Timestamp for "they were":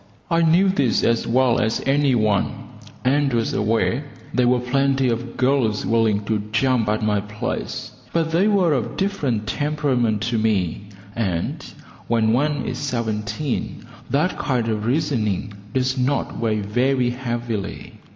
8.31-8.73